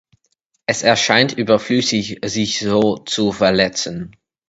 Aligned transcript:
Es 0.65 0.81
erscheint 0.81 1.33
überflüßig 1.33 2.21
sich 2.25 2.57
so 2.59 2.97
zu 2.97 3.31
verletzen. 3.31 4.15